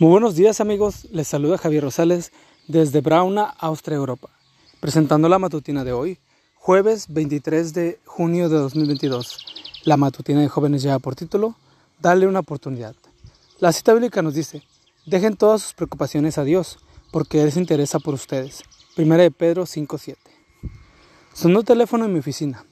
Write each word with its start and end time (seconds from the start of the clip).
Muy 0.00 0.10
buenos 0.10 0.36
días 0.36 0.60
amigos, 0.60 1.08
les 1.10 1.26
saluda 1.26 1.58
Javier 1.58 1.82
Rosales 1.82 2.30
desde 2.68 3.00
Brauna, 3.00 3.52
Austria, 3.58 3.96
Europa, 3.96 4.28
presentando 4.78 5.28
la 5.28 5.40
matutina 5.40 5.82
de 5.82 5.92
hoy, 5.92 6.20
jueves 6.54 7.06
23 7.08 7.74
de 7.74 7.98
junio 8.04 8.48
de 8.48 8.58
2022. 8.58 9.44
La 9.82 9.96
matutina 9.96 10.40
de 10.40 10.46
jóvenes 10.46 10.84
lleva 10.84 11.00
por 11.00 11.16
título, 11.16 11.56
Dale 11.98 12.28
una 12.28 12.38
oportunidad. 12.38 12.94
La 13.58 13.72
cita 13.72 13.92
bíblica 13.92 14.22
nos 14.22 14.34
dice, 14.34 14.62
dejen 15.04 15.36
todas 15.36 15.62
sus 15.62 15.74
preocupaciones 15.74 16.38
a 16.38 16.44
Dios, 16.44 16.78
porque 17.10 17.42
Él 17.42 17.50
se 17.50 17.58
interesa 17.58 17.98
por 17.98 18.14
ustedes. 18.14 18.62
Primera 18.94 19.24
de 19.24 19.32
Pedro 19.32 19.64
5.7. 19.64 20.14
Sonó 21.34 21.58
el 21.58 21.64
teléfono 21.64 22.04
en 22.04 22.12
mi 22.12 22.20
oficina. 22.20 22.64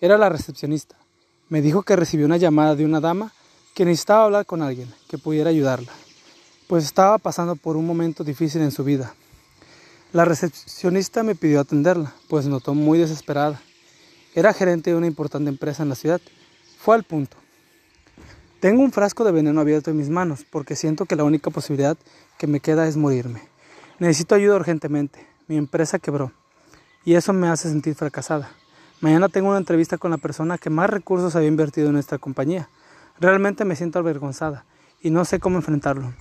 Era 0.00 0.16
la 0.16 0.30
recepcionista. 0.30 0.96
Me 1.50 1.60
dijo 1.60 1.82
que 1.82 1.96
recibió 1.96 2.24
una 2.24 2.38
llamada 2.38 2.74
de 2.76 2.86
una 2.86 3.00
dama 3.00 3.34
que 3.74 3.84
necesitaba 3.84 4.24
hablar 4.24 4.46
con 4.46 4.62
alguien 4.62 4.90
que 5.10 5.18
pudiera 5.18 5.50
ayudarla 5.50 5.92
pues 6.68 6.84
estaba 6.84 7.18
pasando 7.18 7.56
por 7.56 7.76
un 7.76 7.86
momento 7.86 8.24
difícil 8.24 8.62
en 8.62 8.70
su 8.70 8.84
vida. 8.84 9.14
La 10.12 10.24
recepcionista 10.24 11.22
me 11.22 11.34
pidió 11.34 11.60
atenderla, 11.60 12.12
pues 12.28 12.46
notó 12.46 12.74
muy 12.74 12.98
desesperada. 12.98 13.60
Era 14.34 14.52
gerente 14.52 14.90
de 14.90 14.96
una 14.96 15.06
importante 15.06 15.48
empresa 15.48 15.82
en 15.82 15.88
la 15.88 15.94
ciudad. 15.94 16.20
Fue 16.78 16.94
al 16.94 17.04
punto. 17.04 17.36
Tengo 18.60 18.82
un 18.82 18.92
frasco 18.92 19.24
de 19.24 19.32
veneno 19.32 19.60
abierto 19.60 19.90
en 19.90 19.96
mis 19.96 20.08
manos 20.08 20.44
porque 20.50 20.76
siento 20.76 21.06
que 21.06 21.16
la 21.16 21.24
única 21.24 21.50
posibilidad 21.50 21.96
que 22.38 22.46
me 22.46 22.60
queda 22.60 22.86
es 22.86 22.96
morirme. 22.96 23.42
Necesito 23.98 24.34
ayuda 24.34 24.56
urgentemente. 24.56 25.26
Mi 25.48 25.56
empresa 25.56 25.98
quebró 25.98 26.32
y 27.04 27.14
eso 27.14 27.32
me 27.32 27.48
hace 27.48 27.68
sentir 27.68 27.94
fracasada. 27.94 28.50
Mañana 29.00 29.28
tengo 29.28 29.48
una 29.48 29.58
entrevista 29.58 29.98
con 29.98 30.12
la 30.12 30.18
persona 30.18 30.58
que 30.58 30.70
más 30.70 30.88
recursos 30.88 31.34
había 31.34 31.48
invertido 31.48 31.88
en 31.88 31.94
nuestra 31.94 32.18
compañía. 32.18 32.68
Realmente 33.18 33.64
me 33.64 33.76
siento 33.76 33.98
avergonzada 33.98 34.64
y 35.00 35.10
no 35.10 35.24
sé 35.24 35.40
cómo 35.40 35.56
enfrentarlo. 35.56 36.14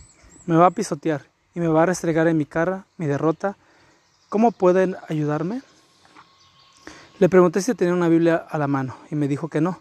Me 0.46 0.56
va 0.56 0.68
a 0.68 0.72
pisotear 0.72 1.28
y 1.54 1.60
me 1.60 1.68
va 1.68 1.84
a 1.84 1.86
restregar 1.86 2.28
en 2.28 2.38
mi 2.38 2.46
cara 2.46 2.86
mi 2.98 3.06
derrota. 3.06 3.58
¿Cómo 4.30 4.52
pueden 4.52 4.96
ayudarme? 5.08 5.62
Le 7.20 7.30
pregunté 7.30 7.62
si 7.62 7.76
tenía 7.76 7.94
una 7.94 8.10
Biblia 8.10 8.36
a 8.36 8.58
la 8.58 8.68
mano 8.68 8.96
y 9.12 9.16
me 9.16 9.28
dijo 9.28 9.48
que 9.48 9.62
no. 9.62 9.80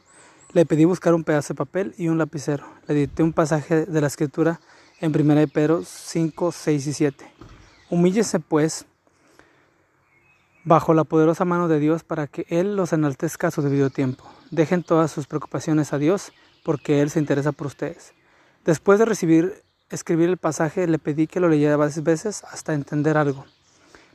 Le 0.52 0.66
pedí 0.66 0.84
buscar 0.84 1.14
un 1.14 1.24
pedazo 1.24 1.54
de 1.54 1.58
papel 1.58 1.94
y 1.96 2.08
un 2.08 2.18
lapicero. 2.18 2.66
Le 2.86 2.94
dicté 2.94 3.22
un 3.22 3.32
pasaje 3.32 3.86
de 3.86 4.00
la 4.00 4.08
escritura 4.08 4.60
en 5.00 5.18
1 5.18 5.46
Pedro 5.48 5.82
5, 5.84 6.52
6 6.52 6.86
y 6.86 6.92
7. 6.92 7.32
Humíllese 7.88 8.40
pues 8.40 8.84
bajo 10.64 10.92
la 10.92 11.04
poderosa 11.04 11.44
mano 11.44 11.68
de 11.68 11.78
Dios 11.78 12.04
para 12.04 12.26
que 12.26 12.44
Él 12.48 12.76
los 12.76 12.92
enaltezca 12.92 13.48
a 13.48 13.50
su 13.50 13.62
debido 13.62 13.90
tiempo. 13.90 14.24
Dejen 14.50 14.82
todas 14.82 15.10
sus 15.10 15.26
preocupaciones 15.26 15.92
a 15.92 15.98
Dios 15.98 16.32
porque 16.64 17.00
Él 17.00 17.10
se 17.10 17.20
interesa 17.20 17.52
por 17.52 17.68
ustedes. 17.68 18.12
Después 18.64 18.98
de 18.98 19.06
recibir 19.06 19.62
escribir 19.90 20.28
el 20.28 20.36
pasaje 20.36 20.86
le 20.86 20.98
pedí 20.98 21.26
que 21.26 21.40
lo 21.40 21.48
leyera 21.48 21.76
varias 21.76 22.02
veces 22.02 22.44
hasta 22.44 22.74
entender 22.74 23.16
algo. 23.16 23.44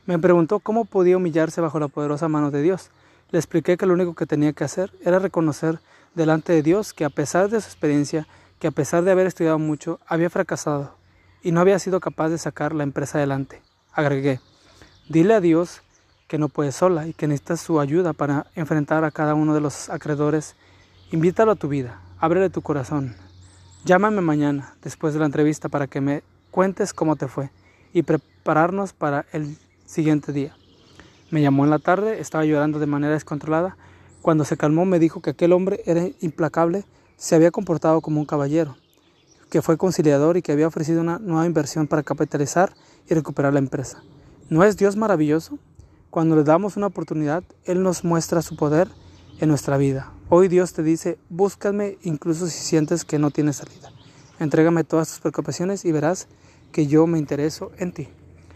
Me 0.06 0.18
preguntó 0.18 0.60
cómo 0.60 0.84
podía 0.84 1.16
humillarse 1.16 1.60
bajo 1.60 1.78
la 1.78 1.88
poderosa 1.88 2.28
mano 2.28 2.50
de 2.50 2.62
Dios. 2.62 2.90
Le 3.30 3.38
expliqué 3.38 3.76
que 3.76 3.86
lo 3.86 3.94
único 3.94 4.14
que 4.14 4.26
tenía 4.26 4.52
que 4.52 4.64
hacer 4.64 4.92
era 5.04 5.18
reconocer 5.18 5.80
delante 6.14 6.52
de 6.52 6.62
Dios 6.62 6.94
que 6.94 7.04
a 7.04 7.10
pesar 7.10 7.50
de 7.50 7.60
su 7.60 7.66
experiencia, 7.66 8.26
que 8.58 8.68
a 8.68 8.70
pesar 8.70 9.04
de 9.04 9.10
haber 9.10 9.26
estudiado 9.26 9.58
mucho, 9.58 9.98
había 10.06 10.30
fracasado 10.30 10.94
y 11.42 11.52
no 11.52 11.60
había 11.60 11.78
sido 11.78 12.00
capaz 12.00 12.28
de 12.30 12.38
sacar 12.38 12.74
la 12.74 12.84
empresa 12.84 13.18
adelante. 13.18 13.60
Agregué, 13.92 14.40
dile 15.08 15.34
a 15.34 15.40
Dios 15.40 15.82
que 16.28 16.38
no 16.38 16.48
puedes 16.48 16.76
sola 16.76 17.06
y 17.06 17.12
que 17.12 17.26
necesitas 17.26 17.60
su 17.60 17.80
ayuda 17.80 18.12
para 18.12 18.46
enfrentar 18.54 19.04
a 19.04 19.10
cada 19.10 19.34
uno 19.34 19.54
de 19.54 19.60
los 19.60 19.90
acreedores. 19.90 20.56
Invítalo 21.10 21.52
a 21.52 21.56
tu 21.56 21.68
vida, 21.68 22.00
ábrele 22.18 22.50
tu 22.50 22.62
corazón, 22.62 23.14
Llámame 23.86 24.20
mañana, 24.20 24.74
después 24.82 25.14
de 25.14 25.20
la 25.20 25.26
entrevista, 25.26 25.68
para 25.68 25.86
que 25.86 26.00
me 26.00 26.24
cuentes 26.50 26.92
cómo 26.92 27.14
te 27.14 27.28
fue 27.28 27.50
y 27.92 28.02
prepararnos 28.02 28.92
para 28.92 29.26
el 29.32 29.56
siguiente 29.84 30.32
día. 30.32 30.56
Me 31.30 31.40
llamó 31.40 31.62
en 31.62 31.70
la 31.70 31.78
tarde, 31.78 32.20
estaba 32.20 32.44
llorando 32.44 32.80
de 32.80 32.86
manera 32.86 33.12
descontrolada. 33.12 33.76
Cuando 34.22 34.44
se 34.44 34.56
calmó 34.56 34.86
me 34.86 34.98
dijo 34.98 35.22
que 35.22 35.30
aquel 35.30 35.52
hombre 35.52 35.82
era 35.86 36.04
implacable, 36.18 36.84
se 37.16 37.36
había 37.36 37.52
comportado 37.52 38.00
como 38.00 38.18
un 38.18 38.26
caballero, 38.26 38.76
que 39.50 39.62
fue 39.62 39.78
conciliador 39.78 40.36
y 40.36 40.42
que 40.42 40.50
había 40.50 40.66
ofrecido 40.66 41.00
una 41.00 41.20
nueva 41.20 41.46
inversión 41.46 41.86
para 41.86 42.02
capitalizar 42.02 42.74
y 43.08 43.14
recuperar 43.14 43.52
la 43.52 43.60
empresa. 43.60 44.02
¿No 44.50 44.64
es 44.64 44.76
Dios 44.76 44.96
maravilloso? 44.96 45.60
Cuando 46.10 46.34
le 46.34 46.42
damos 46.42 46.76
una 46.76 46.88
oportunidad, 46.88 47.44
Él 47.64 47.84
nos 47.84 48.02
muestra 48.02 48.42
su 48.42 48.56
poder 48.56 48.88
en 49.40 49.48
nuestra 49.48 49.76
vida. 49.76 50.12
Hoy 50.28 50.48
Dios 50.48 50.72
te 50.72 50.82
dice, 50.82 51.18
búscame 51.28 51.98
incluso 52.02 52.46
si 52.46 52.58
sientes 52.58 53.04
que 53.04 53.18
no 53.18 53.30
tienes 53.30 53.56
salida. 53.56 53.92
Entrégame 54.38 54.84
todas 54.84 55.08
tus 55.08 55.20
preocupaciones 55.20 55.84
y 55.84 55.92
verás 55.92 56.28
que 56.72 56.86
yo 56.86 57.06
me 57.06 57.18
intereso 57.18 57.72
en 57.78 57.92
ti. 57.92 58.08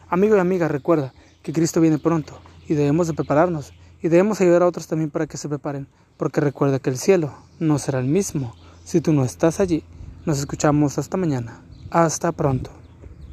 Amigo 0.08 0.36
y 0.36 0.40
amiga, 0.40 0.69
recuerda 0.69 1.14
que 1.42 1.52
Cristo 1.52 1.80
viene 1.80 1.98
pronto 1.98 2.40
y 2.69 2.74
debemos 2.74 3.06
de 3.06 3.14
prepararnos 3.14 3.72
y 4.02 4.08
debemos 4.08 4.40
ayudar 4.40 4.62
a 4.62 4.66
otros 4.66 4.86
también 4.86 5.10
para 5.10 5.26
que 5.26 5.36
se 5.36 5.48
preparen, 5.48 5.86
porque 6.16 6.40
recuerda 6.40 6.78
que 6.78 6.90
el 6.90 6.98
cielo 6.98 7.32
no 7.58 7.78
será 7.78 8.00
el 8.00 8.06
mismo 8.06 8.54
si 8.84 9.00
tú 9.00 9.12
no 9.12 9.24
estás 9.24 9.60
allí. 9.60 9.84
Nos 10.26 10.38
escuchamos 10.38 10.98
hasta 10.98 11.16
mañana. 11.16 11.62
Hasta 11.90 12.32
pronto. 12.32 12.79